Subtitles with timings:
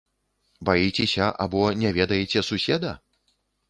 [0.69, 3.01] Баіцеся або не ведаеце суседа?